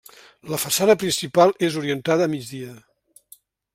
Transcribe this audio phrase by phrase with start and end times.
[0.51, 2.73] La façana principal és orientada a migdia.